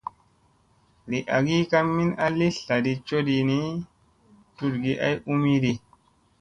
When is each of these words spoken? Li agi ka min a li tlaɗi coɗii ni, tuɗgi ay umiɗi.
Li 1.11 1.19
agi 1.35 1.57
ka 1.71 1.79
min 1.95 2.09
a 2.25 2.27
li 2.37 2.47
tlaɗi 2.65 2.93
coɗii 3.07 3.43
ni, 3.49 3.57
tuɗgi 4.55 4.91
ay 5.07 5.15
umiɗi. 5.31 5.71